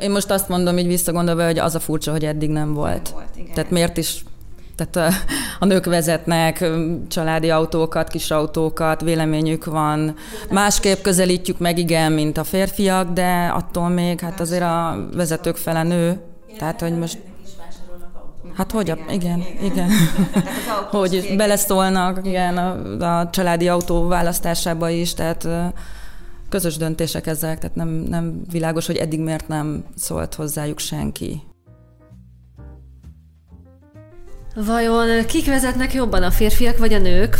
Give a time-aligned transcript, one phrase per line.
[0.00, 3.02] Én most azt mondom így visszagondolva, hogy az a furcsa, hogy eddig nem volt.
[3.04, 3.54] Nem volt igen.
[3.54, 4.24] Tehát miért is
[4.76, 5.16] tehát a,
[5.58, 6.64] a nők vezetnek
[7.08, 10.14] családi autókat, kis autókat, véleményük van.
[10.50, 15.82] Másképp közelítjük meg, igen, mint a férfiak, de attól még hát azért a vezetők fele
[15.82, 16.20] nő.
[16.58, 17.18] Tehát, hogy most
[18.56, 19.90] Hát hogy, a, igen, igen.
[20.90, 25.48] hogy beleszólnak, igen, a, a családi autó választásába is, tehát
[26.54, 31.42] közös döntések ezek, tehát nem, nem világos, hogy eddig miért nem szólt hozzájuk senki.
[34.54, 37.38] Vajon kik vezetnek jobban, a férfiak vagy a nők?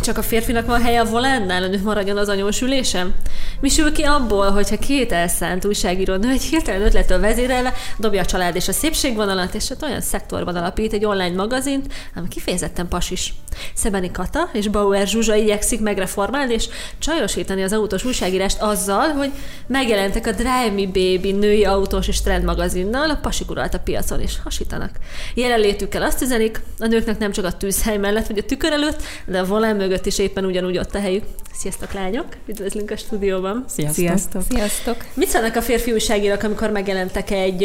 [0.00, 3.14] Csak a férfinak van helye a volánnál, a nő maradjon az anyós ülésem?
[3.62, 8.24] Mi sül ki abból, hogyha két elszánt újságíró nő egy hirtelen ötlettől vezérelve dobja a
[8.24, 13.34] család és a szépségvonalat, és hát olyan szektorban alapít egy online magazint, ami kifejezetten pasis.
[13.74, 16.68] Szebeni Kata és Bauer Zsuzsa igyekszik megreformálni és
[16.98, 19.30] csajosítani az autós újságírást azzal, hogy
[19.66, 24.20] megjelentek a Drive Me Baby női autós és trend magazinnal, a pasik uralt a piacon
[24.20, 24.90] is hasítanak.
[25.34, 29.38] Jelenlétükkel azt üzenik, a nőknek nem csak a tűzhely mellett vagy a tükör előtt, de
[29.38, 31.24] a volán mögött is éppen ugyanúgy ott a helyük.
[31.52, 33.51] Sziasztok lányok, üdvözlünk a stúdióban.
[33.66, 33.94] Sziasztok.
[33.94, 34.42] Sziasztok.
[34.48, 34.96] Sziasztok.
[35.14, 37.62] Mit szólnak a férfi újságírók, amikor megjelentek egy,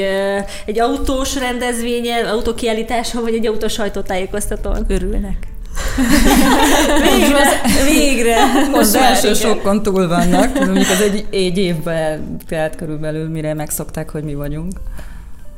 [0.65, 4.85] egy autós rendezvényen, autókiállításon, vagy egy autós sajtótájékoztatón?
[4.87, 5.47] Örülnek.
[7.09, 8.37] végre, végre.
[8.71, 10.53] Most első sokkon túl vannak.
[10.53, 14.71] Mondjuk az egy, egy évben telt körülbelül, mire megszokták, hogy mi vagyunk.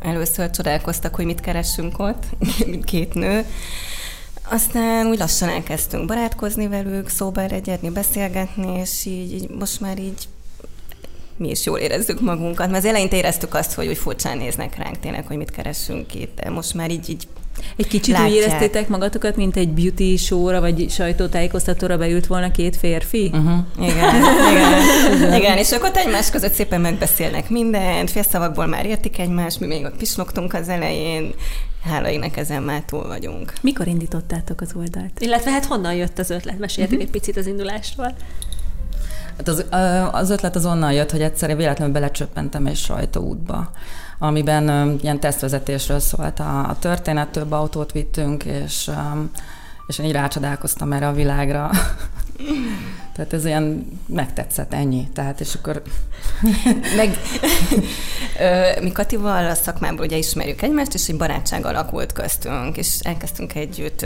[0.02, 2.24] Először csodálkoztak, hogy mit keresünk ott,
[2.92, 3.46] két nő.
[4.52, 10.28] Aztán úgy lassan elkezdtünk barátkozni velük, szóba egyedni, beszélgetni, és így, így most már így
[11.38, 12.70] mi is jól érezzük magunkat.
[12.70, 16.40] Mert az eleinte éreztük azt, hogy úgy furcsán néznek ránk tényleg, hogy mit keresünk itt,
[16.42, 17.28] de most már így, így
[17.76, 18.30] egy kicsit látják.
[18.30, 23.32] úgy éreztétek magatokat, mint egy beauty show-ra, vagy sajtótájékoztatóra beült volna két férfi?
[23.34, 23.60] Uh-huh.
[23.90, 24.16] Igen,
[24.52, 29.66] igen, igen, és akkor ott egymás között szépen megbeszélnek mindent, félszavakból már értik egymást, mi
[29.66, 31.34] még ott pislogtunk az elején,
[31.84, 33.54] hála ének ezen már túl vagyunk.
[33.62, 35.20] Mikor indítottátok az oldalt?
[35.20, 36.60] Illetve hát honnan jött az ötlet?
[36.60, 37.14] Meséljetek uh-huh.
[37.14, 38.16] egy picit az indulástól.
[39.40, 39.66] Hát az,
[40.12, 43.72] az ötlet az onnan jött, hogy egyszerűen véletlenül belecsöppentem egy sajtóútba
[44.20, 48.92] amiben ilyen tesztvezetésről szólt a, a történet, több autót vittünk, és,
[49.88, 51.70] és én így rácsodálkoztam erre a világra.
[53.20, 55.08] Tehát ez ilyen megtetszett, ennyi.
[55.14, 55.82] Tehát, és akkor...
[56.98, 57.18] Meg,
[58.82, 64.06] mi Katival a szakmából ugye ismerjük egymást, és egy barátság alakult köztünk, és elkezdtünk együtt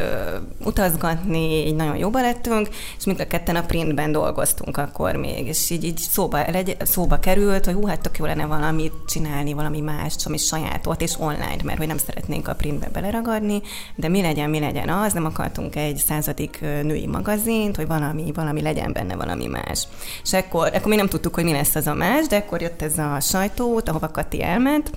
[0.63, 5.69] utazgatni, így nagyon jóba lettünk, és mind a ketten a printben dolgoztunk akkor még, és
[5.69, 9.81] így, így szóba, legy, szóba került, hogy hú, hát tök jó lenne valamit csinálni, valami
[9.81, 13.61] más, ami sajátot, és online, mert hogy nem szeretnénk a printbe beleragadni,
[13.95, 18.61] de mi legyen, mi legyen az, nem akartunk egy századik női magazint, hogy valami, valami
[18.61, 19.87] legyen benne benne valami más.
[20.23, 22.81] És akkor, akkor mi nem tudtuk, hogy mi lesz az a más, de akkor jött
[22.81, 24.91] ez a sajtót, ahova Kati elment,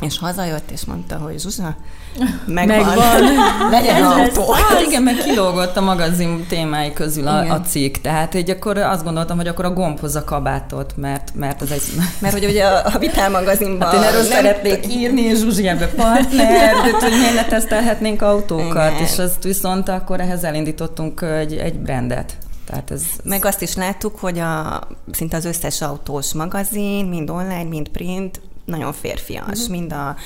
[0.00, 1.76] és hazajött, és mondta, hogy Zsuzsa,
[2.46, 3.00] megvan, megvan.
[3.70, 4.52] legyen autó.
[4.52, 9.04] Hát igen, meg kilógott a magazin témái közül a, a cikk, tehát így akkor azt
[9.04, 11.82] gondoltam, hogy akkor a gombhoz a kabátot, mert, mert az egy...
[12.18, 13.88] Mert hogy ugye a, a Vitál magazinban...
[13.88, 18.90] Hát én erről szeretnék írni, és Zsuzsi ebbe partner, de hogy miért ne tesztelhetnénk autókat,
[18.90, 19.02] igen.
[19.02, 22.36] és azt viszont akkor ehhez elindítottunk egy, egy brandet.
[22.64, 23.02] Tehát ez...
[23.24, 24.80] Meg azt is láttuk, hogy a,
[25.10, 29.58] szinte az összes autós magazin, mind online, mind print, nagyon férfias.
[29.58, 29.68] Uh-huh.
[29.68, 30.16] Mind a,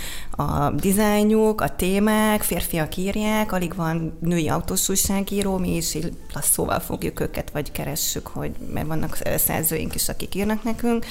[0.42, 6.80] a dizájnjuk, a témák, férfiak írják, alig van női autós újságíró, mi is így lasszóval
[6.80, 11.06] fogjuk őket, vagy keressük, hogy mert vannak szerzőink is, akik írnak nekünk.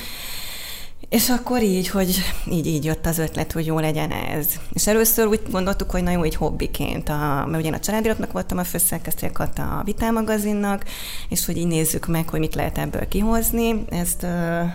[1.09, 2.15] És akkor így, hogy
[2.49, 4.47] így, így jött az ötlet, hogy jó legyen ez.
[4.73, 8.63] És először úgy gondoltuk, hogy na jó, hobbiként, a, mert ugye a családiratnak voltam a
[8.63, 10.85] főszerkesztője, a Vitál magazinnak,
[11.29, 13.85] és hogy így nézzük meg, hogy mit lehet ebből kihozni.
[13.89, 14.69] Ezt uh,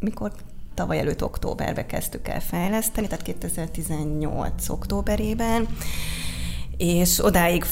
[0.00, 0.32] mikor
[0.74, 5.66] tavaly előtt októberbe kezdtük el fejleszteni, tehát 2018 októberében,
[6.76, 7.64] és odáig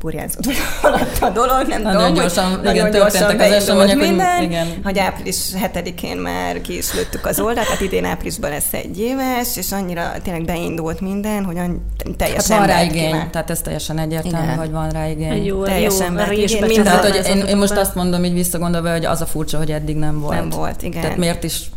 [0.00, 0.46] burjánzott
[0.82, 4.44] alatt a dolog, nem nagyon tudom, gyorsan, hogy, nagyon igen, gyorsan az események, minden, hogy,
[4.44, 4.66] igen.
[4.84, 9.56] hogy április 7-én már ki is lőttük az oldalt, tehát idén áprilisban lesz egy éves,
[9.56, 11.56] és annyira tényleg beindult minden, hogy
[12.16, 13.30] teljesen hát van rá igény, kíván.
[13.30, 14.58] tehát ez teljesen egyértelmű, igen.
[14.58, 15.44] hogy van rá igény.
[15.44, 16.64] Jó, teljesen jó, igény.
[16.66, 19.70] Mind tehát, hogy én, én, most azt mondom így visszagondolva, hogy az a furcsa, hogy
[19.70, 20.34] eddig nem volt.
[20.34, 21.00] Nem volt, igen.
[21.02, 21.70] Tehát miért is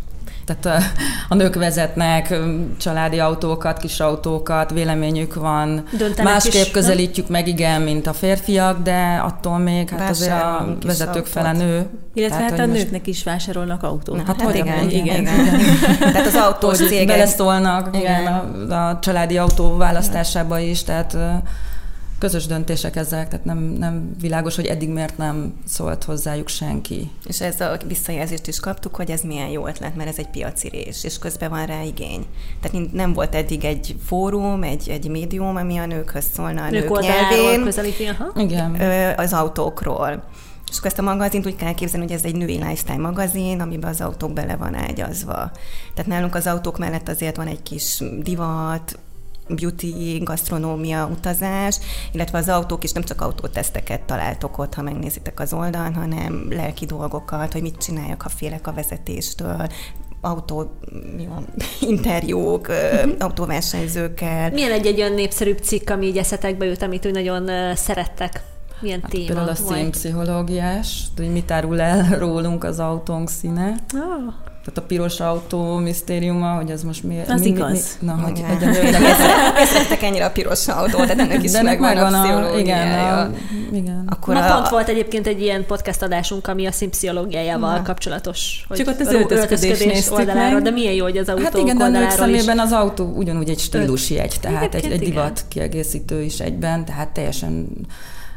[0.60, 0.86] Tehát a,
[1.30, 2.36] a nők vezetnek
[2.78, 5.84] családi autókat, kis autókat, véleményük van.
[5.98, 7.40] Döntenek Másképp is, közelítjük nem?
[7.40, 11.88] meg, igen, mint a férfiak, de attól még hát azért a vezetők fele nő.
[12.14, 13.08] Illetve tehát, hát a nőknek most...
[13.08, 14.16] is vásárolnak autót.
[14.16, 15.22] Na, hát, hát igen, igen, igen.
[15.22, 15.48] igen.
[16.00, 17.08] tehát az autós cégek...
[17.08, 18.22] Beleszólnak igen.
[18.22, 21.18] Igen, a, a családi autó választásába is, tehát
[22.22, 27.12] közös döntések ezek, tehát nem, nem világos, hogy eddig miért nem szólt hozzájuk senki.
[27.26, 30.70] És ez a visszajelzést is kaptuk, hogy ez milyen jó ötlet, mert ez egy piaci
[30.70, 32.26] rés, és közben van rá igény.
[32.62, 36.90] Tehát nem volt eddig egy fórum, egy, egy médium, ami a nőkhöz szólna a nők,
[36.90, 37.64] nők nyelvén.
[37.64, 38.42] Közelíti, aha.
[38.42, 38.76] Igen.
[39.18, 40.24] Az autókról.
[40.72, 43.90] És akkor ezt a magazint úgy kell képzelni, hogy ez egy női lifestyle magazin, amiben
[43.90, 45.52] az autók bele van ágyazva.
[45.94, 49.00] Tehát nálunk az autók mellett azért van egy kis divat,
[49.56, 51.78] beauty, gasztronómia, utazás,
[52.12, 56.86] illetve az autók is nem csak autóteszteket találtok ott, ha megnézitek az oldalon, hanem lelki
[56.86, 59.68] dolgokat, hogy mit csináljak, ha félek a vezetéstől,
[60.22, 60.72] autó,
[61.16, 61.48] mi van,
[61.92, 62.68] interjúk,
[63.20, 64.52] autóversenyzőkkel.
[64.52, 68.44] Milyen egy-egy olyan népszerűbb cikk, ami így eszetekbe jut, amit úgy nagyon szerettek?
[68.82, 69.26] Milyen hát téma?
[69.26, 73.76] Például a színpszichológiás, hogy mit árul el rólunk az autónk színe.
[73.94, 74.51] Oh.
[74.66, 77.30] Tehát a piros autó misztériuma, hogy az most miért...
[77.30, 77.98] Az mi, igaz.
[78.00, 79.02] Mi, na, hogy, hogy a nőknek
[79.62, 83.32] észrevettek ennyire a piros autó, tehát ennek is De megvan, megvan a, a igen, a,
[83.74, 84.04] igen.
[84.10, 87.82] Akkor Ma a, pont volt egyébként egy ilyen podcast adásunk, ami a színpszichológiával na.
[87.82, 88.66] kapcsolatos.
[88.70, 90.64] Csak ott az öltözködés oldaláról, meg.
[90.64, 93.50] de milyen jó, hogy az autó Hát igen, de a nők szemében az autó ugyanúgy
[93.50, 97.68] egy stílusjegy, tehát egy, egy divat kiegészítő is egyben, tehát teljesen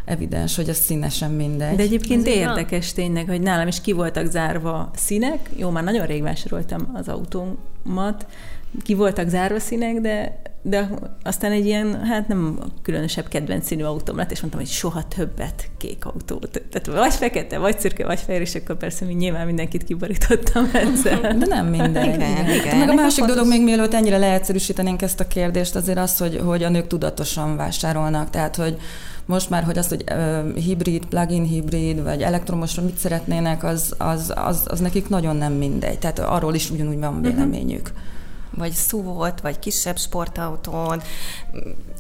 [0.05, 1.77] evidens, hogy ez színesen mindegy.
[1.77, 3.03] De egyébként ez érdekes na?
[3.03, 5.51] tényleg, hogy nálam is ki voltak zárva színek.
[5.57, 8.27] Jó, már nagyon rég vásároltam az autómat,
[8.83, 10.91] ki voltak zárva színek, de, de
[11.23, 15.71] aztán egy ilyen, hát nem különösebb kedvenc színű autóm lett, és mondtam, hogy soha többet
[15.79, 16.63] kék autót.
[16.71, 21.21] Tehát vagy fekete, vagy szürke, vagy fehér, és akkor persze mi nyilván mindenkit kiborítottam ezzel.
[21.21, 22.05] De nem minden.
[22.05, 22.51] Igen, igen.
[22.51, 22.79] igen.
[22.79, 26.63] Meg a másik dolog, még mielőtt ennyire leegyszerűsítenénk ezt a kérdést, azért az, hogy, hogy
[26.63, 28.31] a nők tudatosan vásárolnak.
[28.31, 28.77] Tehát, hogy
[29.27, 30.05] most már, hogy azt, hogy
[30.55, 35.99] hibrid, plug-in hibrid, vagy elektromosra mit szeretnének, az, az, az, az nekik nagyon nem mindegy.
[35.99, 37.23] Tehát arról is ugyanúgy van mhm.
[37.23, 37.91] véleményük.
[37.95, 38.13] Uh-huh
[38.57, 41.03] vagy szúvot, vagy kisebb sportautód.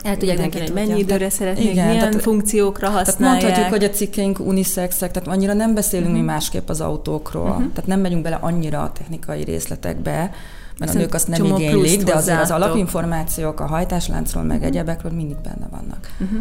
[0.03, 3.41] El tudják neki, hogy mennyi időre szeretnék, Igen, milyen tehát, funkciókra használják.
[3.41, 6.25] Tehát mondhatjuk, hogy a cikkeink uniszexek, tehát annyira nem beszélünk uh-huh.
[6.25, 7.73] mi másképp az autókról, uh-huh.
[7.73, 10.33] tehát nem megyünk bele annyira a technikai részletekbe, mert
[10.79, 14.73] Viszont a nők azt nem igénylik, de azért az alapinformációk a hajtásláncról, meg uh-huh.
[14.73, 16.11] egyebekről mindig benne vannak.
[16.19, 16.41] Uh-huh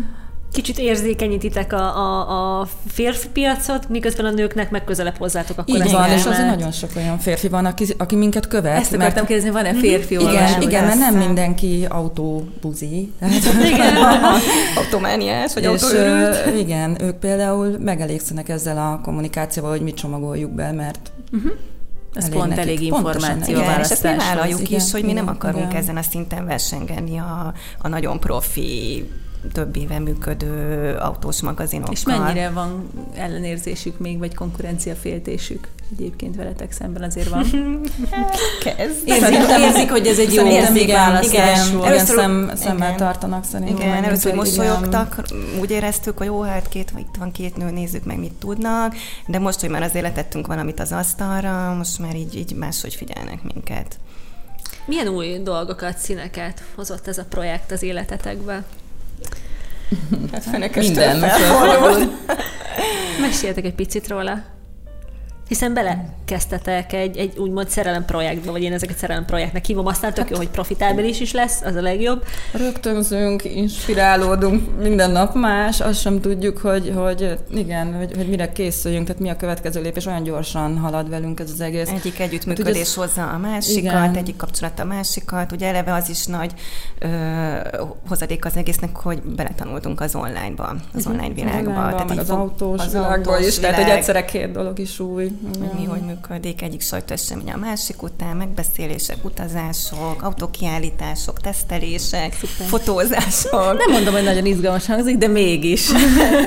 [0.53, 5.91] kicsit érzékenyítitek a, a, a férfi piacot, miközben a nőknek meg közelebb hozzátok akkor Így
[5.91, 8.77] van, és azért nagyon sok olyan férfi van, aki, aki minket követ.
[8.77, 9.27] Ezt akartam mert...
[9.27, 9.79] kérdezni, van-e mhm.
[9.79, 13.11] férfi Igen, igen, igen mert nem mindenki autóbuzi.
[13.73, 13.95] igen,
[14.83, 16.59] automániás, vagy autóőrült.
[16.59, 21.51] Igen, ők például megelégszenek ezzel a kommunikációval, hogy mit csomagoljuk be, mert uh-huh.
[22.13, 22.63] Ez elég pont nekik.
[22.63, 25.81] elég információ Igen, és ezt mi vállaljuk is, hogy mi nem akarunk igen.
[25.81, 29.05] ezen a szinten versengeni a, a nagyon profi
[29.51, 31.93] több éve működő autós magazinokkal.
[31.93, 37.43] És mennyire van ellenérzésük még, vagy konkurenciaféltésük egyébként veletek szemben azért van?
[38.63, 39.07] Kezd.
[39.07, 41.89] Érzik, érzik, hogy ez egy jó érzik, választás igen, volt.
[41.89, 42.97] Először, szem, szemmel igen.
[42.97, 43.87] tartanak szerintem.
[43.87, 45.21] Igen, először mosolyogtak,
[45.59, 48.95] úgy éreztük, hogy jó, hát két, itt van két nő, nézzük meg, mit tudnak,
[49.27, 53.43] de most, hogy már az életettünk valamit az asztalra, most már így, így máshogy figyelnek
[53.53, 53.99] minket.
[54.85, 58.63] Milyen új dolgokat, színeket hozott ez a projekt az életetekbe?
[60.31, 61.23] Hát Minden.
[63.21, 64.43] Meséltek egy picit róla.
[65.53, 70.29] Hiszen belekezdtetek egy, egy úgymond szerelem projektbe, vagy én ezeket szerelem projektnek hívom, aztán tök
[70.29, 72.25] jó, hogy profitábilis is lesz, az a legjobb.
[72.51, 79.05] Rögtönzünk, inspirálódunk, minden nap más, azt sem tudjuk, hogy, hogy igen, hogy, hogy mire készüljünk,
[79.05, 81.89] tehát mi a következő lépés, olyan gyorsan halad velünk ez az egész.
[81.89, 84.15] Egyik együttműködés hát, hozza a másikat, igen.
[84.15, 86.51] egyik kapcsolat a másikat, ugye eleve az is nagy
[86.99, 87.07] ö,
[88.07, 91.13] hozadék az egésznek, hogy beletanultunk az online-ba, az mhm.
[91.13, 91.95] online világba.
[91.95, 93.71] Tehát az autós az világba is, világ.
[93.71, 98.03] tehát hogy egyszerre két dolog is új hogy mi hogy működik, egyik sajtóesemény a másik
[98.03, 102.67] után, megbeszélések, utazások, autókiállítások, tesztelések, Szuper.
[102.67, 103.77] fotózások.
[103.77, 105.91] Nem mondom, hogy nagyon izgalmas hangzik, de mégis.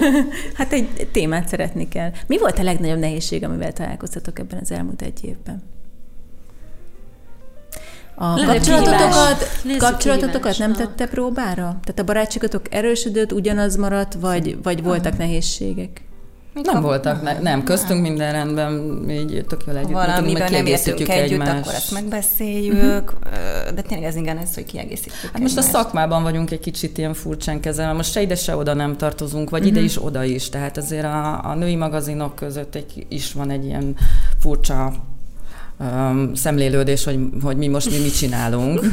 [0.59, 2.11] hát egy témát szeretni kell.
[2.27, 5.63] Mi volt a legnagyobb nehézség, amivel találkoztatok ebben az elmúlt egy évben?
[8.19, 9.49] A kapcsolatotokat,
[9.79, 11.65] kapcsolatotokat nem tette próbára?
[11.65, 16.06] Tehát a barátságotok erősödött, ugyanaz maradt, vagy, vagy voltak nehézségek?
[16.57, 21.09] Mit nem voltak, ne, nem, köztünk minden rendben, így tök jól együtt Valamiben nem értünk
[21.09, 21.61] együtt, egymást.
[21.61, 23.75] akkor ezt megbeszéljük, uh-huh.
[23.75, 27.15] de tényleg ez igen ez, hogy kiegészítjük Hát most a szakmában vagyunk egy kicsit ilyen
[27.15, 29.77] furcsán kezelve, most se ide, se oda nem tartozunk, vagy uh-huh.
[29.77, 33.65] ide is, oda is, tehát azért a, a női magazinok között egy, is van egy
[33.65, 33.97] ilyen
[34.41, 34.93] furcsa
[35.79, 38.81] um, szemlélődés, hogy, hogy mi most mi mit csinálunk.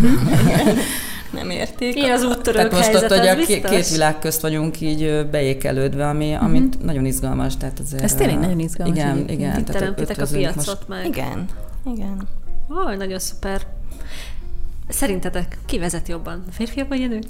[1.33, 1.95] nem érték.
[1.95, 3.69] Ilyen az úttörők Tehát most helyzet, ott, hogy az a biztos?
[3.69, 7.57] két világ közt vagyunk így beékelődve, ami, amit nagyon izgalmas.
[7.57, 9.59] Tehát azért, Ez tényleg nagyon izgalmas Igen, igen.
[9.59, 11.05] Itt tehát teremtitek a piacot most- meg.
[11.05, 11.45] Igen,
[11.93, 12.27] igen.
[12.71, 13.61] Ó, nagyon szuper.
[14.89, 16.43] Szerintetek ki vezet jobban?
[16.47, 17.23] A férfiak vagy a nők?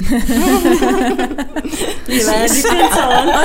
[2.07, 2.47] Nyilván,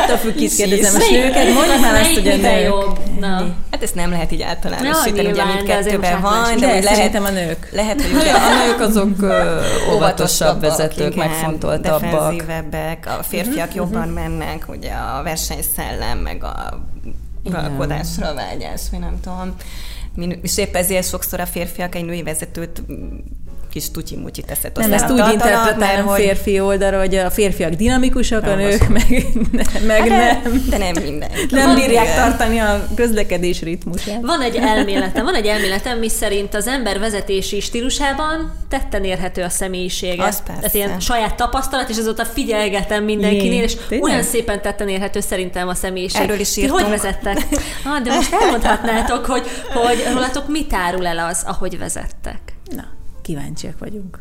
[0.03, 2.62] Attól függ, kit kérdezem, Melyik- nőket, mondj már azt, hogy a nők.
[2.65, 2.99] jobb?
[3.21, 3.55] Na.
[3.71, 7.31] Hát ezt nem lehet így általánosítani, ugye mindkettőben van, de, De úgy lehet, szerintem a
[7.31, 7.69] nők.
[7.73, 9.23] lehet, hogy Ugye a nők azok
[9.95, 12.35] óvatosabb vezetők, megfontoltabbak.
[13.05, 16.81] a férfiak jobban mennek, ugye a versenyszellem, meg a
[17.45, 19.55] uralkodásra vágyás, vagy nem tudom.
[20.43, 22.83] És épp ezért sokszor a férfiak egy női vezetőt
[23.69, 28.47] kis tutyi-mutyi teszett Nem, ezt úgy interpretálom hogy férfi oldalra, hogy a férfiak dinamikusak, a
[28.47, 29.27] Na, nők meg,
[29.87, 30.65] meg Hát, nem.
[30.69, 31.31] De nem minden.
[31.51, 34.21] Nem bírják tartani a közlekedés ritmusát.
[34.21, 39.49] Van egy elméletem, van egy elméletem, mi szerint az ember vezetési stílusában tetten érhető a
[39.49, 40.25] személyisége.
[40.25, 40.63] Az persze.
[40.63, 44.11] Ez ilyen saját tapasztalat, és azóta figyelgetem mindenkinél, és tényleg?
[44.11, 46.21] olyan szépen tetten érhető szerintem a személyiség.
[46.23, 46.81] Erről is Ti írtunk.
[46.81, 47.37] hogy vezettek?
[47.85, 49.43] Ah, de most elmondhatnátok, hogy,
[49.75, 52.39] hogy rólatok mit árul el az, ahogy vezettek.
[52.77, 52.85] Na,
[53.28, 54.20] kíváncsiak vagyunk.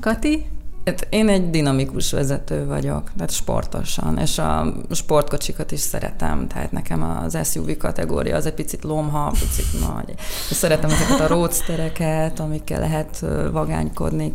[0.00, 0.46] Kati?
[0.84, 7.02] Hát én egy dinamikus vezető vagyok, tehát sportosan, és a sportkocsikat is szeretem, tehát nekem
[7.02, 10.14] az SUV kategória az egy picit lomha, picit nagy.
[10.50, 14.34] És szeretem ezeket a roadstereket, amikkel lehet vagánykodni.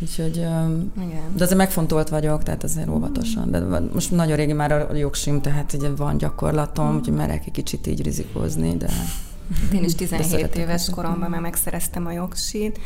[0.00, 1.32] Úgyhogy, Igen.
[1.36, 3.50] de azért megfontolt vagyok, tehát azért óvatosan.
[3.50, 3.60] De
[3.92, 8.02] most nagyon régi már a jogsim, tehát ugye van gyakorlatom, úgyhogy merek egy kicsit így
[8.02, 8.88] rizikózni, de
[9.72, 12.80] Én is 17 szeretek éves koromban már megszereztem a jogsit,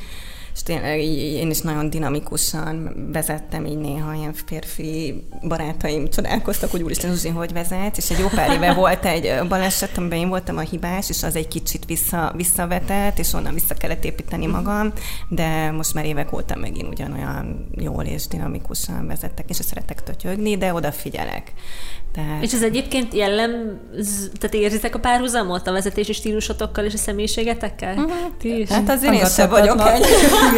[0.55, 6.83] és tényleg így- én is nagyon dinamikusan vezettem, így néha ilyen férfi barátaim csodálkoztak, hogy
[6.83, 10.29] úristen Zsuzsi, hogy vezet, és egy jó pár éve volt egy ö, baleset, amiben én
[10.29, 14.93] voltam a hibás, és az egy kicsit vissza, visszavetett, és onnan vissza kellett építeni magam,
[15.29, 20.75] de most már évek óta megint ugyanolyan jól és dinamikusan vezettek, és szeretek tötyögni, de
[20.75, 21.53] odafigyelek.
[22.13, 22.43] Tehát...
[22.43, 23.81] És ez egyébként jellem,
[24.39, 28.07] tehát érzitek a párhuzamot a vezetési stílusotokkal és a személyiségetekkel?
[28.39, 28.69] Ti is?
[28.69, 30.05] Hát azért én sem vagyok egy,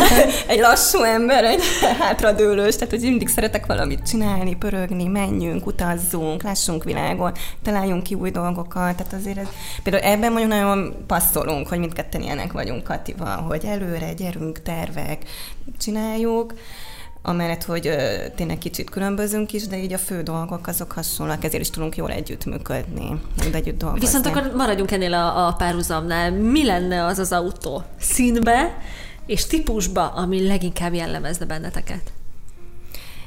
[0.53, 1.63] egy lassú ember, egy
[1.99, 7.33] hátradőlős, tehát hogy mindig szeretek valamit csinálni, pörögni, menjünk, utazzunk, lássunk világon,
[7.63, 9.49] találjunk ki új dolgokat, tehát azért ez,
[9.83, 15.23] például ebben mondjuk nagyon passzolunk, hogy mindketten ilyenek vagyunk Katival, hogy előre gyerünk, tervek,
[15.79, 16.53] csináljuk,
[17.23, 21.63] amellett, hogy ö, tényleg kicsit különbözünk is, de így a fő dolgok azok hasonlóak, ezért
[21.63, 24.07] is tudunk jól együttműködni, meg együtt dolgozni.
[24.07, 26.31] Viszont akkor maradjunk ennél a, a párhuzamnál.
[26.31, 28.79] Mi lenne az az autó színbe
[29.27, 32.13] és típusba, ami leginkább jellemezne benneteket?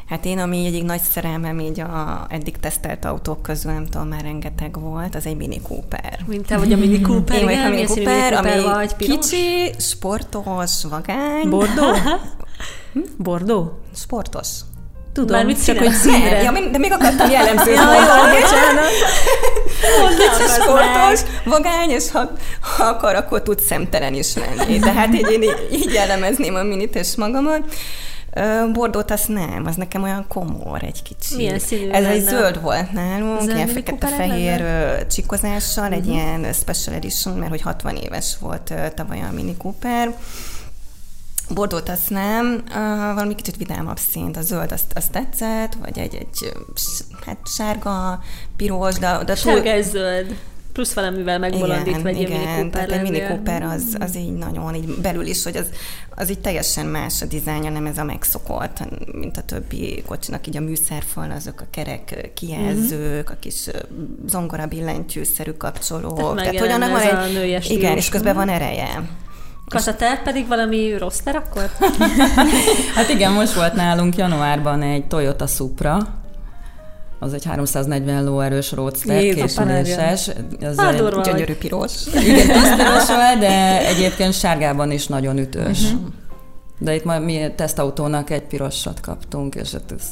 [0.06, 4.22] Hát én, ami egyik nagy szerelmem így a eddig tesztelt autók közül, nem tudom, már
[4.22, 6.20] rengeteg volt, az egy Mini Cooper.
[6.28, 7.72] Mint te vagy a Mini Cooper, Én vagyok a igen?
[7.72, 9.30] Mini Cooper, Mini ami Cooper vagy, piros?
[9.30, 11.50] kicsi, sportos, vagány.
[11.50, 11.84] Bordó?
[13.18, 13.80] Bordó?
[13.96, 14.48] Sportos.
[15.14, 15.88] Tudom, Mármint csak színe.
[15.90, 16.42] hogy színre.
[16.42, 18.40] Ja, de még akartam jellemzőt Ja, jó, mondani.
[18.42, 18.92] bocsánat.
[20.62, 22.32] Sportos, vagány, és ha,
[22.78, 24.80] ha akar, akkor tud szemtelen is lenni.
[24.80, 27.62] Tehát így, én így, így jellemezném a minit és magamat.
[28.74, 31.38] Bordót azt nem, az nekem olyan komor egy kicsit.
[31.38, 32.30] Milyen színű Ez egy lenne?
[32.30, 34.64] zöld volt nálunk, Zöld ilyen fekete-fehér
[35.08, 40.16] csikozással, egy ilyen special edition, mert hogy 60 éves volt tavaly a Mini Cooper.
[41.50, 42.74] Bordót azt nem, uh,
[43.14, 46.54] valami kicsit vidámabb színt, a zöld azt, azt tetszett, vagy egy, egy
[47.26, 48.24] hát sárga,
[48.56, 49.36] piros, de, de túl...
[49.36, 50.36] Sárga zöld.
[50.74, 53.26] Plusz valamivel megbolondítva egy ilyen Mini Cooper tehát egy Mini.
[53.26, 55.70] Cooper az, az így nagyon, így belül is, hogy az,
[56.16, 58.78] az így teljesen más a dizájnja, nem ez a megszokott,
[59.12, 63.70] mint a többi kocsinak, így a műszerfal, azok a kerek kijelzők, a kis
[64.28, 66.18] zongora billentyűszerű kapcsolók.
[66.18, 69.10] Tehát hogy megjelenne annak van a egy, nőies igen, és közben van ereje.
[69.70, 71.70] Kata, te pedig valami roster akkor?
[72.96, 75.98] Hát igen, most volt nálunk januárban egy Toyota Supra,
[77.20, 80.30] az egy 340 lóerős roadster, késüléses.
[80.60, 81.22] Ez Hát egy-.
[81.24, 81.92] Gyönyörű piros.
[82.06, 85.84] Igen, piszpiros volt, de egyébként sárgában is nagyon ütős.
[85.84, 86.08] Uh-huh.
[86.80, 90.04] De itt majd mi tesztautónak egy pirosat kaptunk, és hát ez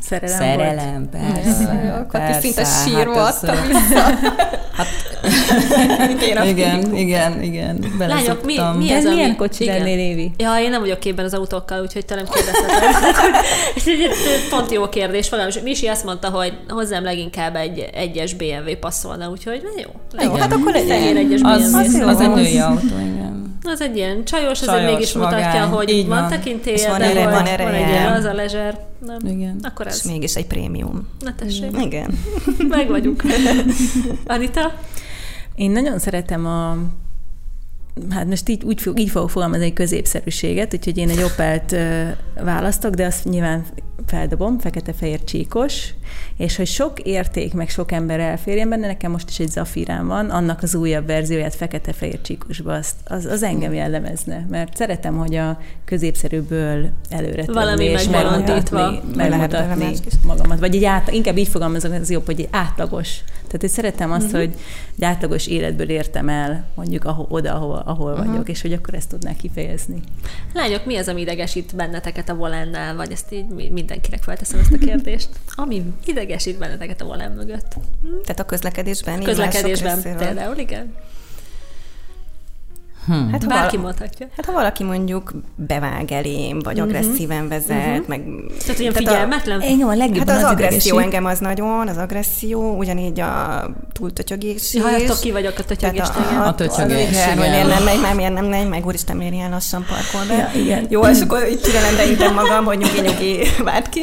[0.00, 1.94] Szerelem, szerelem, persze.
[1.98, 4.08] Akkor persze, szinte hát sírva adta vissza.
[4.10, 4.36] Mint
[6.50, 7.84] Igen, Mini igen, igen.
[7.98, 9.14] Lányok, mi, mi De ez, ami...
[9.14, 9.78] milyen kocsi Igen.
[9.78, 10.30] lennél, Évi?
[10.36, 13.34] Ja, én nem vagyok képben az autókkal, úgyhogy te nem kérdezheted.
[13.76, 15.28] Ez egy pont jó kérdés.
[15.28, 19.90] Valami, Misi azt mondta, hogy hozzám leginkább egy egyes BMW passzolna, úgyhogy na jó.
[20.28, 20.88] Jó, hát akkor legyen.
[20.98, 21.78] Fehér egyes Az, BMW.
[21.78, 23.56] az, az egy női autó, igen.
[23.72, 25.68] Az egy ilyen csajos, az egy Csajos, mégis mutatja, vagány.
[25.68, 26.28] hogy Így van van.
[26.28, 27.88] tekintélye, És van de ereje, van van egy ereje.
[27.88, 28.78] ilyen, az a lezser.
[29.06, 29.18] Nem.
[29.26, 29.56] Igen.
[29.62, 30.02] Akkor És ez.
[30.02, 31.08] mégis egy prémium.
[31.20, 32.18] Na tessék, Igen.
[32.68, 33.22] meg vagyunk.
[34.26, 34.72] Anita?
[35.58, 36.76] Én nagyon szeretem a
[38.10, 41.76] hát most így, úgy, így fogok fogalmazni egy középszerűséget, úgyhogy én egy Opelt
[42.44, 43.64] választok, de azt nyilván
[44.06, 45.94] feldobom, fekete-fehér csíkos,
[46.36, 50.30] és hogy sok érték, meg sok ember elférjen benne, nekem most is egy zafirám van,
[50.30, 55.58] annak az újabb verzióját fekete-fehér csíkosba, azt, az, az engem jellemezne, mert szeretem, hogy a
[55.84, 60.58] középszerűből előre Valami és megmutatni, megmutatni magamat.
[60.58, 63.20] Vagy egy át, inkább így fogalmazok, ez jobb, hogy egy átlagos.
[63.46, 64.40] Tehát én szeretem azt, uh-huh.
[64.40, 64.54] hogy
[64.96, 68.26] egy átlagos életből értem el, mondjuk ahol, oda, ahol, ahol uh-huh.
[68.26, 70.00] vagyok, és hogy akkor ezt tudnák kifejezni.
[70.54, 74.78] Lányok, mi az, ami idegesít benneteket a volánnál, vagy ezt így mindenkinek felteszem ezt a
[74.78, 75.28] kérdést?
[75.54, 77.74] Ami idegesít benneteket a volán mögött?
[78.22, 79.22] Tehát a közlekedésben?
[79.22, 80.94] Közlekedésben például, igen.
[83.08, 83.30] Hmm.
[83.32, 84.26] Hát, ha Bárki vala, mondhatja.
[84.36, 86.96] Hát ha valaki mondjuk bevág elém, vagy uh-huh.
[86.96, 88.06] agresszíven vezet, uh-huh.
[88.06, 88.24] meg...
[88.64, 89.60] Tehát ilyen figyelmetlen?
[89.60, 94.82] A, a hát az, az agresszió engem az nagyon, az agresszió, ugyanígy a túltötyögés ja,
[94.82, 96.00] hát ki vagyok a tötyögés.
[96.00, 97.38] A, a, a tötyögés, igen.
[97.38, 100.50] Hogy miért nem megy, már miért nem megy, meg úristen, miért ilyen lassan parkol be.
[100.54, 100.86] Ja, igen.
[100.88, 104.02] Jó, és akkor így türelembe magam, hogy nyugi-nyugi, várt ki.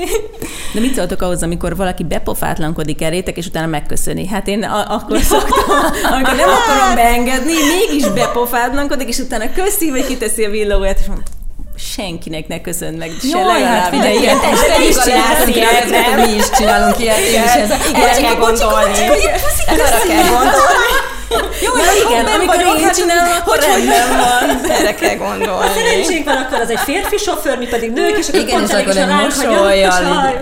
[0.73, 4.27] De mit szóltok ahhoz, amikor valaki bepofátlankodik elétek, és utána megköszöni?
[4.27, 5.79] Hát én a- akkor szoktam,
[6.11, 11.05] amikor nem akarom beengedni, mégis bepofátlankodik, gondolkodik, és utána köszi, vagy kiteszi a villogóját, és
[11.05, 11.25] mondja,
[11.77, 13.61] senkinek ne köszön meg, se Jaj.
[13.61, 16.19] Hát figyelj, ilyet, te is csinálsz ilyet, nem?
[16.19, 17.69] Mi is csinálunk ilyet, én is ez.
[17.93, 18.97] Erre kell gondolni.
[19.67, 20.93] Erre kell gondolni.
[21.61, 24.71] Jó, Na igen, amikor én csinálom, akkor rendben van.
[24.71, 25.67] Erre kell gondolni.
[25.67, 28.69] Ha szerencsénk van, akkor az egy férfi sofőr, mi pedig nők, és akkor igen, pont
[28.69, 30.33] és akkor egy mosolyjal.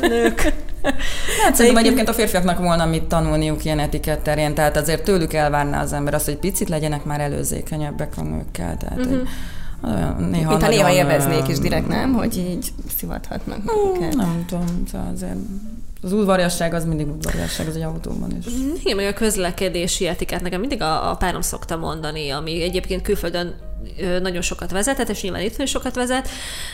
[0.00, 0.52] Nők.
[1.42, 5.82] Hát szerintem egyébként a férfiaknak volna mit tanulniuk ilyen etikett terén, tehát azért tőlük elvárná
[5.82, 8.76] az ember azt, hogy picit legyenek már előzékenyebbek a nőkkel.
[8.76, 9.28] Tehát, uh-huh.
[10.30, 12.12] Néha Mint ha néha élveznék is direkt, nem?
[12.12, 13.58] Hogy így szivathatnak
[13.94, 14.14] őket.
[14.14, 14.82] Nem tudom,
[15.12, 15.36] azért
[16.02, 18.46] az udvariasság az mindig udvariasság az egy autóban is.
[18.84, 23.54] Igen, meg a közlekedési etikát nekem mindig a, a párom szokta mondani, ami egyébként külföldön
[24.22, 26.28] nagyon sokat vezetett, és nyilván itt is sokat vezet,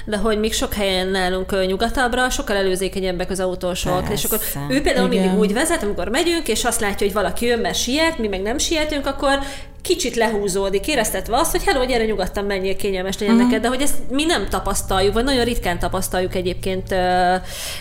[0.04, 4.12] de hogy még sok helyen nálunk nyugatabbra sokkal előzékenyebbek az autósok, Persze.
[4.12, 5.22] és akkor ő például Igen.
[5.22, 8.42] mindig úgy vezet, amikor megyünk, és azt látja, hogy valaki jön, mert siet, mi meg
[8.42, 9.38] nem sietünk, akkor
[9.82, 13.48] kicsit lehúzódik, éreztetve azt, hogy hello, gyere nyugodtan, menjél, kényelmes legyen uh-huh.
[13.50, 16.94] neked, de hogy ezt mi nem tapasztaljuk, vagy nagyon ritkán tapasztaljuk egyébként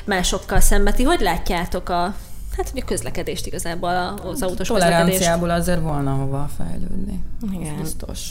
[0.06, 1.04] másokkal szembeti.
[1.04, 2.16] Hogy látjátok a
[2.58, 7.24] Hát, a közlekedést igazából, az autós Toleranciából azért volna hova fejlődni.
[7.52, 7.76] Igen.
[7.82, 8.30] Biztos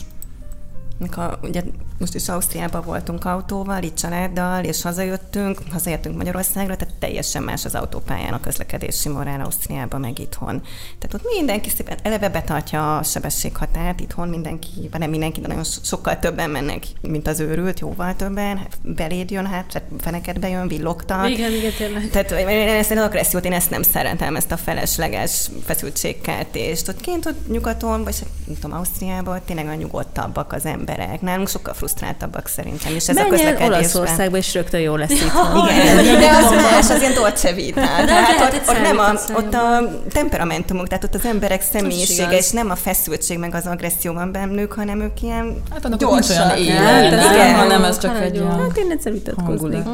[1.04, 1.62] mikor ugye
[1.98, 7.74] most is Ausztriában voltunk autóval, itt családdal, és hazajöttünk, hazajöttünk Magyarországra, tehát teljesen más az
[7.74, 10.62] autópályán a közlekedési morál Ausztriában, meg itthon.
[10.98, 16.18] Tehát ott mindenki szépen eleve betartja a sebességhatárt, itthon mindenki, nem mindenki, de nagyon sokkal
[16.18, 21.30] többen mennek, mint az őrült, jóval többen, beléd jön, hát feneket bejön, villogtak.
[21.30, 22.10] Igen, igen, tényleg.
[22.10, 22.32] Tehát
[22.78, 26.88] ezt az agressziót, én ezt nem szeretem, ezt a felesleges feszültségkeltést.
[26.88, 31.20] Ott kint, ott nyugaton, vagy nem tudom, Ausztriában tényleg a nyugodtabbak az ember emberek.
[31.20, 32.94] Nálunk sokkal frusztráltabbak szerintem.
[32.94, 33.78] És ez Menjen a közlekedésben...
[33.78, 35.32] Olaszországba, és rögtön jó lesz itt.
[35.68, 37.80] Igen, igen, de az más, az ilyen dolce vita.
[37.80, 39.80] Tehát ott, ott nem a, ott a
[40.12, 44.72] temperamentumok, tehát ott az emberek személyisége, és nem a feszültség meg az agresszió van bennük,
[44.72, 46.56] hanem ők ilyen hát, gyorsak.
[46.56, 49.82] Olyan élen, igen, hanem ez csak egy olyan Hát én egyszer vitatkoznék.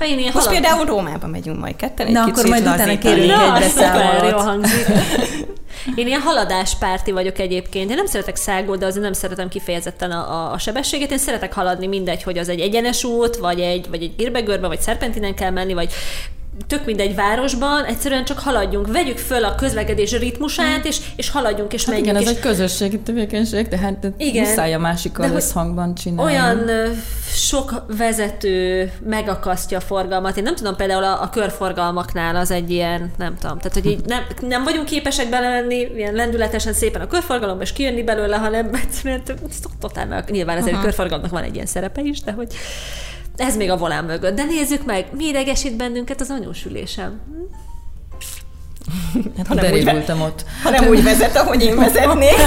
[0.00, 0.52] Én Most halad...
[0.52, 4.30] például Rómába megyünk majd ketten, egy Na, akkor majd utána kérünk egy beszámolót.
[4.30, 4.86] Jó hangzik.
[5.94, 7.90] Én ilyen haladáspárti vagyok egyébként.
[7.90, 11.10] Én nem szeretek szágul, de azért nem szeretem kifejezetten a, a, a sebességet.
[11.10, 14.80] Én szeretek haladni mindegy, hogy az egy egyenes út, vagy egy, vagy egy girbegörbe, vagy
[14.80, 15.92] szerpentinen kell menni, vagy
[16.66, 21.84] tök mindegy városban, egyszerűen csak haladjunk, vegyük föl a közlekedés ritmusát, és, és haladjunk, és
[21.84, 22.08] hát menjünk.
[22.08, 22.36] Igen, ez és...
[22.36, 26.32] egy közösségi tevékenység, tehát igen, muszáj a másikkal összhangban csinálni.
[26.32, 26.70] Olyan
[27.34, 30.36] sok vezető megakasztja a forgalmat.
[30.36, 34.04] Én nem tudom, például a, a körforgalmaknál az egy ilyen, nem tudom, tehát hogy így
[34.06, 39.22] nem, nem vagyunk képesek belemenni ilyen lendületesen szépen a körforgalomba, és kijönni belőle, hanem egyszerűen
[39.80, 42.54] totál, nyilván ezért a körforgalomnak van egy ilyen szerepe is, de hogy
[43.40, 44.36] ez még a volán mögött.
[44.36, 47.20] De nézzük meg, mi idegesít bennünket az anyósülésem.
[49.36, 50.44] Hát, ha nem, úgy, ott.
[50.62, 52.34] Ha nem úgy vezet, ahogy én vezetnék.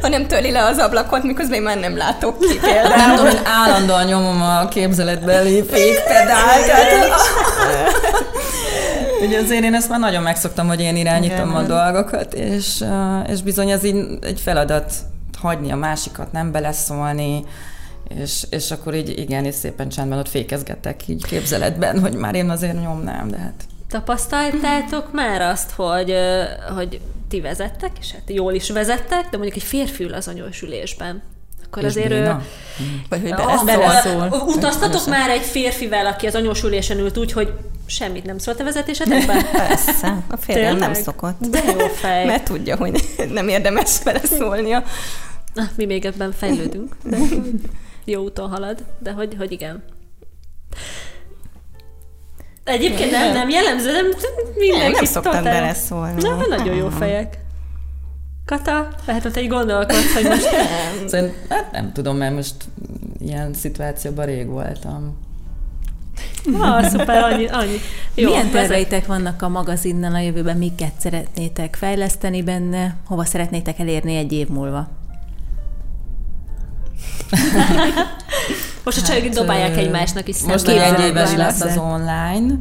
[0.00, 2.96] hanem töli le az ablakot, miközben én már nem látok ki például.
[2.96, 6.72] Nem tudom, én állandóan nyomom a képzeletbeli fékpedált.
[9.26, 11.62] Ugye azért én ezt már nagyon megszoktam, hogy én irányítom Igen.
[11.62, 12.84] a dolgokat, és,
[13.26, 14.92] és bizony ez így egy feladat
[15.40, 17.44] hagyni a másikat, nem beleszólni,
[18.08, 22.50] és, és akkor így igen, és szépen csendben ott fékezgetek így képzeletben, hogy már én
[22.50, 23.64] azért nyomnám, de hát...
[23.88, 26.14] Tapasztaltátok már azt, hogy,
[26.74, 31.22] hogy ti vezettek, és hát jól is vezettek, de mondjuk egy férfi ül az anyósülésben
[31.66, 32.42] akkor És azért béna?
[32.80, 32.86] ő...
[33.08, 34.28] Vagy hogy beleszól.
[34.30, 37.52] ah, Utaztatok már egy férfivel, aki az anyósülésen ült úgy, hogy
[37.86, 39.44] semmit nem szólt a vezetésetekben?
[39.66, 41.36] Persze, a férjem nem szokott.
[41.40, 42.24] De jó fej.
[42.24, 43.00] Mert tudja, hogy
[43.32, 44.82] nem érdemes beleszólnia.
[45.54, 46.96] Na, mi még ebben fejlődünk.
[47.04, 47.16] De
[48.06, 49.82] jó úton halad, de hogy, hogy igen.
[52.64, 54.06] Egyébként nem, nem jellemző, nem
[54.58, 56.22] mindenki Nem, nem szoktam totál- beleszólni.
[56.22, 57.38] Na, nagyon jó fejek.
[58.44, 60.48] Kata, lehet, hogy te így gondolkodsz, hogy most
[61.06, 62.54] Szerint, hát nem tudom, mert most
[63.18, 65.16] ilyen szituációban rég voltam.
[66.60, 67.76] ah, szuper, annyi, annyi.
[68.14, 70.56] Jó, Milyen terveitek vannak a magazinnal a jövőben?
[70.56, 72.96] Miket szeretnétek fejleszteni benne?
[73.06, 74.88] Hova szeretnétek elérni egy év múlva?
[78.84, 82.58] Most a csajok itt dobálják egymásnak is Most egy a éves lesz az online,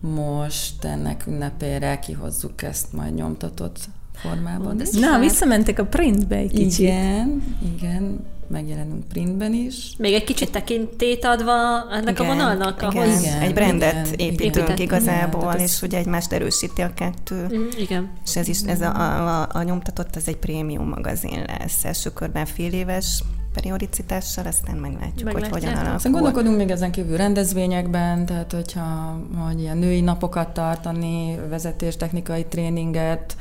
[0.00, 3.78] most ennek ünnepére kihozzuk ezt majd nyomtatott
[4.14, 4.80] formában.
[4.80, 6.78] ez Na, visszamentek a printbe egy kicsit.
[6.78, 9.94] Igen, igen, megjelenünk printben is.
[9.98, 11.52] Még egy kicsit tekintét adva
[11.92, 13.22] ennek a vonalnak, igen, ahhoz...
[13.22, 17.46] Igen, egy brandet igen, építünk igazából, Igen, és ugye egymást erősíti a kettő.
[17.54, 18.10] Mm, igen.
[18.24, 18.94] És ez is, ez a,
[19.40, 21.84] a, a nyomtatott, ez egy prémium magazin lesz.
[21.84, 23.22] Első körben fél éves
[23.60, 25.78] periodicitással, aztán meglátjuk, hogy hogyan Meglátjátok.
[25.78, 25.94] alakul.
[25.94, 33.36] Aztán gondolkodunk még ezen kívül rendezvényekben, tehát hogyha hogy ilyen női napokat tartani, vezetéstechnikai tréninget,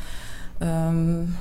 [0.58, 1.38] öm,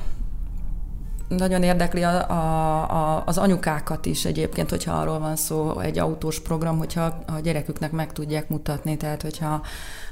[1.29, 6.41] nagyon érdekli a, a, a, az anyukákat is egyébként, hogyha arról van szó, egy autós
[6.41, 9.63] program, hogyha a gyereküknek meg tudják mutatni, tehát hogyha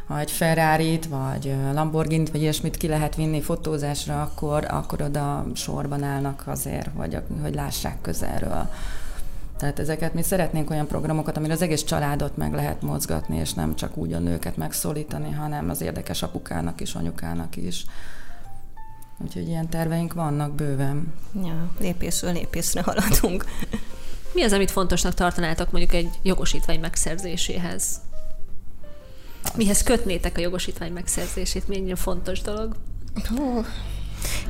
[0.06, 6.02] ha egy ferrari vagy Lamborghini vagy ilyesmit ki lehet vinni fotózásra, akkor, akkor oda sorban
[6.02, 8.68] állnak azért, hogy, hogy lássák közelről.
[9.58, 13.74] Tehát ezeket mi szeretnénk olyan programokat, amire az egész családot meg lehet mozgatni, és nem
[13.74, 17.84] csak úgy a nőket megszólítani, hanem az érdekes apukának is, anyukának is.
[19.18, 21.14] Úgyhogy ilyen terveink vannak bőven.
[21.44, 23.44] Ja, lépésről lépésre haladunk.
[24.32, 28.00] Mi az, amit fontosnak tartanátok mondjuk egy jogosítvány megszerzéséhez?
[29.56, 31.62] Mihez kötnétek a jogosítvány megszerzését?
[31.68, 32.76] Egy fontos dolog?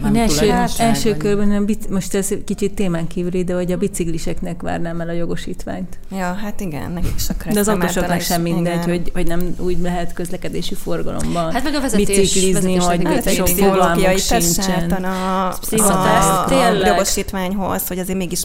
[0.01, 3.73] Nem Én első, tulajdonság, első körben, a bic- most ez kicsit témán kívüli, de hogy
[3.73, 5.99] a bicikliseknek várnám el a jogosítványt.
[6.11, 8.89] Ja, hát igen, nekik is a De az autósoknak sem mindegy, igen.
[8.89, 13.35] hogy, hogy nem úgy lehet közlekedési forgalomban Hát meg a vezetés- biciklizni, vezetés hogy Hát
[13.35, 14.91] sok fogalmuk sincsen.
[15.05, 18.43] a, a, a jogosítványhoz, hogy azért mégis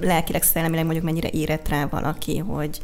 [0.00, 2.80] lelkileg, szellemileg mondjuk mennyire érett rá valaki, hogy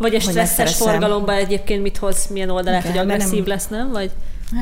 [0.00, 3.90] Vagy a stresszes forgalomban egyébként mit hoz, milyen oldalát, hogy agresszív nem- lesz, nem?
[3.90, 4.10] Vagy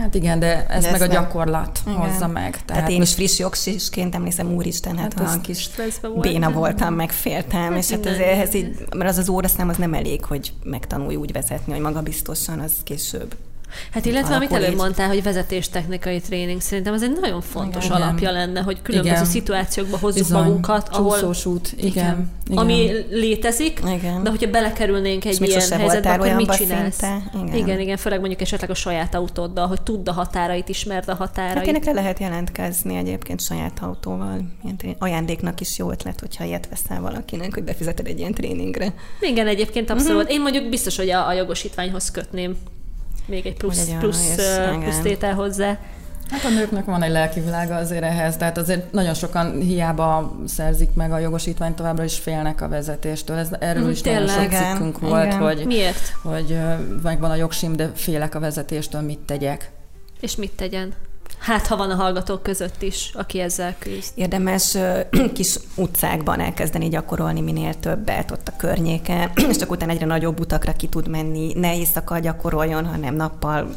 [0.01, 1.99] Hát igen, de ezt De meg a nem- gyakorlat Igen.
[1.99, 2.51] hozza meg.
[2.51, 5.71] Tehát, Tehát én is friss jogsisként emlékszem, úristen, hát, Hát hát olyan kis
[6.01, 6.21] volt.
[6.21, 8.67] béna voltam, meg féltem, és hát ehhez ilyen.
[8.67, 12.73] így, mert az az óraszám az nem elég, hogy megtanulj úgy vezetni, hogy magabiztosan, az
[12.85, 13.35] később.
[13.93, 17.97] Hát illetve, amit alakul előbb mondtál, hogy vezetéstechnikai tréning, szerintem ez egy nagyon fontos Igen.
[18.03, 19.25] alapja lenne, hogy különböző Igen.
[19.25, 22.31] szituációkba hozzuk Bizony, magunkat, ahol út, igen.
[22.47, 22.59] igen.
[22.59, 24.23] ami létezik, Igen.
[24.23, 26.97] de hogyha belekerülnénk egy És ilyen helyzetbe, akkor mit csinálsz?
[26.97, 27.23] szinte?
[27.45, 27.57] Igen.
[27.57, 31.19] igen, igen, főleg mondjuk esetleg a saját autóddal, hogy tudd a határait, ismerd a Hát
[31.19, 31.67] határait.
[31.67, 34.41] ének le lehet jelentkezni egyébként saját autóval.
[34.65, 38.95] Ilyen ajándéknak is jó ötlet, hogyha ilyet veszel valakinek, hogy befizeted egy ilyen tréningre.
[39.21, 39.99] Igen, egyébként Mhm.
[39.99, 40.31] abszolút.
[40.31, 42.57] Én mondjuk biztos, hogy a, a jogosítványhoz kötném
[43.29, 44.35] még egy plusz, egy plusz,
[44.81, 45.79] plusz, tétel hozzá.
[46.31, 50.95] Hát a nőknek van egy lelki világa azért ehhez, tehát azért nagyon sokan hiába szerzik
[50.95, 53.37] meg a jogosítványt, továbbra is félnek a vezetéstől.
[53.37, 54.51] Ez, erről Mhm, is nagyon sok tényleg.
[54.53, 55.39] Igen, cikkünk volt, igen.
[55.39, 56.15] hogy, Miért?
[56.23, 56.59] hogy
[57.03, 59.71] megvan a jogsim, de félek a vezetéstől, mit tegyek.
[60.21, 60.93] És mit tegyen?
[61.49, 64.13] Hát, ha van a hallgatók között is, aki ezzel küzd.
[64.15, 64.77] Érdemes
[65.35, 70.73] kis utcákban elkezdeni gyakorolni minél többet ott a környéken, és csak utána egyre nagyobb utakra
[70.73, 71.53] ki tud menni.
[71.55, 73.69] Ne éjszaka gyakoroljon, hanem nappal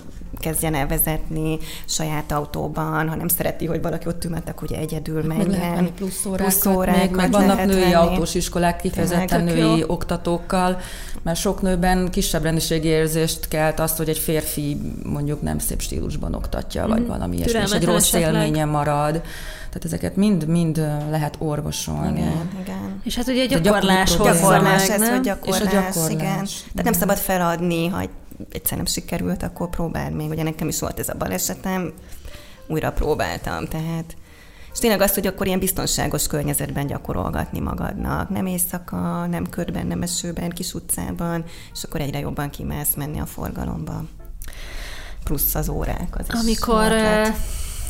[0.42, 5.38] kezdjen el vezetni saját autóban, ha nem szereti, hogy valaki ott ülmetek, ugye egyedül Meg
[5.38, 5.94] lehet venni menjen.
[5.94, 7.94] plusz órákat, Plusz még, órákat meg vannak lehet női venni.
[7.94, 9.86] autós iskolák, kifejezetten Tényleg, női jó.
[9.88, 10.78] oktatókkal,
[11.22, 16.34] mert sok nőben kisebb rendiségi érzést kelt azt, hogy egy férfi mondjuk nem szép stílusban
[16.34, 19.12] oktatja, vagy valami ilyesmi, és egy rossz élménye marad.
[19.68, 20.78] Tehát ezeket mind-mind
[21.10, 22.20] lehet orvosolni.
[22.20, 23.02] Igen, igen.
[23.04, 25.12] És hát ugye gyakorlás Gyakorlás, meg, ez, nem?
[25.14, 26.12] hogy gyakorlás, És a gyakorlás.
[26.12, 26.36] igen.
[26.74, 28.04] Tehát nem szabad feladni, ha
[28.52, 30.30] egyszer nem sikerült, akkor próbáld még.
[30.30, 31.94] Ugye nekem is volt ez a balesetem,
[32.68, 34.16] újra próbáltam, tehát
[34.74, 38.30] és tényleg azt, hogy akkor ilyen biztonságos környezetben gyakorolgatni magadnak.
[38.30, 43.26] Nem éjszaka, nem körben, nem esőben, kis utcában, és akkor egyre jobban kimelsz menni a
[43.26, 44.04] forgalomba.
[45.24, 46.18] Plusz az órák.
[46.18, 47.38] Az is Amikor, ötlet.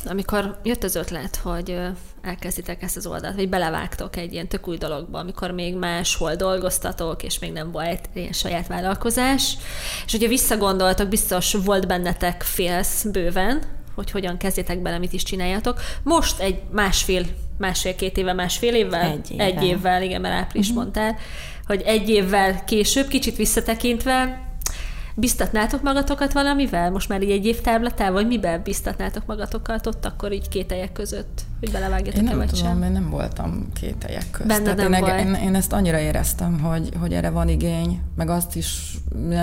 [0.05, 1.79] Amikor jött az ötlet, hogy
[2.21, 7.23] elkezditek ezt az oldalt, vagy belevágtok egy ilyen tök új dologba, amikor még máshol dolgoztatok,
[7.23, 9.57] és még nem volt ilyen saját vállalkozás,
[10.05, 13.61] és hogyha visszagondoltok, biztos volt bennetek félsz bőven,
[13.95, 15.81] hogy hogyan kezdjetek bele, mit is csináljatok.
[16.03, 17.25] Most egy másfél,
[17.57, 19.11] másfél-két éve, másfél évvel?
[19.11, 19.45] Egy évvel.
[19.45, 20.83] Egy évvel, igen, mert április uh-huh.
[20.83, 21.17] mondtál,
[21.65, 24.49] hogy egy évvel később, kicsit visszatekintve,
[25.15, 26.91] Biztatnátok magatokat valamivel?
[26.91, 30.91] Most már így egy év táblatával, vagy miben biztatnátok magatokat ott akkor így két helyek
[30.91, 32.83] között, hogy belevágjatok-e Én nem vagy tudom, sem?
[32.83, 34.47] én nem voltam két helyek közt.
[34.47, 35.19] Benne Tehát nem én, volt.
[35.19, 38.97] én, én, ezt annyira éreztem, hogy, hogy erre van igény, meg azt is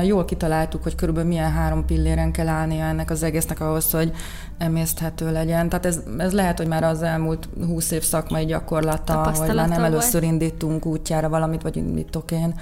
[0.04, 4.12] jól kitaláltuk, hogy körülbelül milyen három pilléren kell állnia ennek az egésznek ahhoz, hogy
[4.58, 5.68] emészthető legyen.
[5.68, 9.84] Tehát ez, ez lehet, hogy már az elmúlt húsz év szakmai gyakorlata, hogy már nem
[9.84, 12.54] először indítunk útjára valamit, vagy mit én.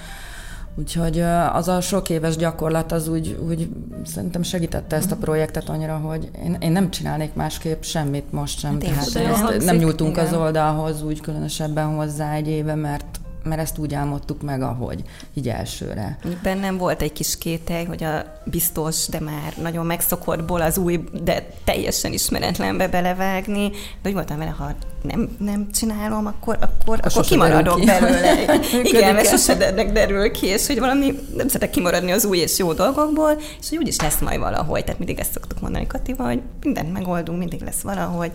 [0.79, 1.21] Úgyhogy
[1.53, 3.69] az a sok éves gyakorlat az úgy, úgy
[4.05, 8.71] szerintem segítette ezt a projektet annyira, hogy én, én nem csinálnék másképp semmit most sem.
[8.71, 10.41] Hát Tehát ezt nem nyúltunk az igen.
[10.41, 15.03] oldalhoz úgy különösebben hozzá egy éve, mert mert ezt úgy álmodtuk meg, ahogy,
[15.35, 16.19] így elsőre.
[16.43, 21.49] Bennem volt egy kis kételj, hogy a biztos, de már nagyon megszokottból az új, de
[21.65, 23.71] teljesen ismeretlenbe belevágni,
[24.03, 27.87] de úgy voltam vele, ha nem, nem csinálom, akkor, akkor, akkor kimaradok ki.
[27.87, 28.59] belőle.
[28.83, 29.55] Igen, mert sose
[29.93, 33.79] derül ki, és hogy valami nem szeretek kimaradni az új és jó dolgokból, és hogy
[33.79, 34.85] úgyis lesz majd valahogy.
[34.85, 38.33] Tehát mindig ezt szoktuk mondani Katival, hogy mindent megoldunk, mindig lesz valahogy.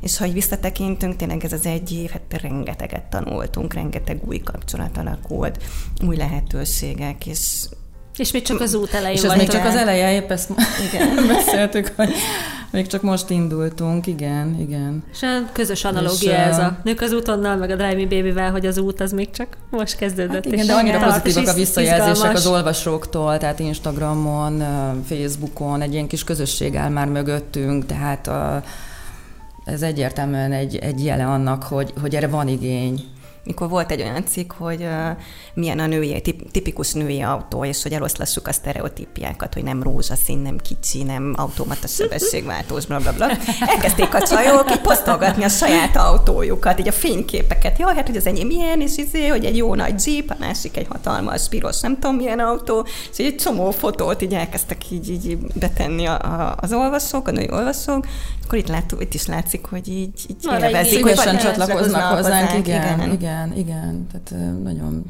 [0.00, 4.96] És ha így visszatekintünk, tényleg ez az egy év, hát rengeteget tanultunk, rengeteg új kapcsolat
[4.96, 5.62] alakult,
[6.06, 7.64] új lehetőségek, és
[8.16, 10.50] És még csak az út elején És ez még csak az eleje, épp ezt
[10.92, 11.26] igen.
[11.34, 12.12] beszéltük, hogy
[12.70, 15.04] még csak most indultunk, igen, igen.
[15.12, 18.50] És a közös analógia És, ez a nők az útonnal, meg a Drive Me Baby-vel,
[18.50, 20.44] hogy az út az még csak most kezdődött.
[20.44, 22.40] Hát és igen, de annyira és pozitívak a visszajelzések izgalmas.
[22.40, 24.62] az olvasóktól, tehát Instagramon,
[25.08, 28.62] Facebookon, egy ilyen kis közösség áll már mögöttünk, tehát a,
[29.66, 33.04] ez egyértelműen egy, egy jele annak, hogy, hogy erre van igény.
[33.46, 35.16] Mikor volt egy olyan cikk, hogy uh,
[35.54, 40.38] milyen a női, tip, tipikus női autó, és hogy eloszlassuk a sztereotípiákat, hogy nem rózsaszín,
[40.38, 43.28] nem kicsi, nem automata sebességváltós, bla, bla, bla.
[43.60, 47.78] Elkezdték a csajok így posztolgatni a saját autójukat, így a fényképeket.
[47.78, 50.76] Jaj, hát hogy az enyém ilyen, és izé, hogy egy jó nagy jeep, a másik
[50.76, 55.08] egy hatalmas, piros, nem tudom milyen autó, és így egy csomó fotót így elkezdtek így,
[55.08, 58.06] így betenni a, a, az olvasók, a női olvasók,
[58.44, 62.02] akkor itt, láttuk, itt is látszik, hogy így, így egy élvezik, hogy Szívesen van- csatlakoznak
[62.02, 63.12] hozzánk, igen, igen.
[63.12, 65.04] igen, igen, tehát ö, nagyon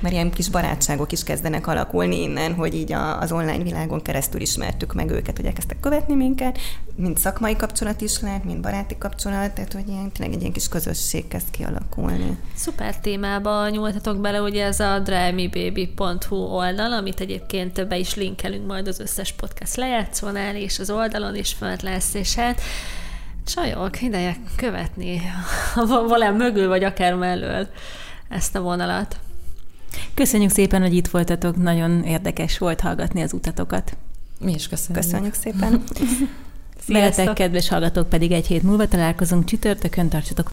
[0.00, 4.94] Mert ilyen kis barátságok is kezdenek alakulni innen, hogy így az online világon keresztül ismertük
[4.94, 6.58] meg őket, hogy elkezdtek követni minket,
[6.96, 10.68] mind szakmai kapcsolat is lehet, mind baráti kapcsolat, tehát hogy ilyen, tényleg egy ilyen kis
[10.68, 12.38] közösség kezd kialakulni.
[12.54, 18.88] Szuper témába nyúltatok bele, ugye ez a drivemebaby.hu oldal, amit egyébként be is linkelünk majd
[18.88, 22.60] az összes podcast lejátszónál, és az oldalon is fönt lesz, és hát
[23.48, 25.22] csajok, ideje követni
[26.08, 27.68] valami mögül, vagy akár mellől
[28.28, 29.16] ezt a vonalat.
[30.14, 33.96] Köszönjük szépen, hogy itt voltatok, nagyon érdekes volt hallgatni az utatokat.
[34.38, 35.04] mi is köszönjük.
[35.04, 35.82] Köszönjük szépen!
[36.86, 40.46] Veletek, kedves hallgatók, pedig egy hét múlva találkozunk csütörtökön, tartsatok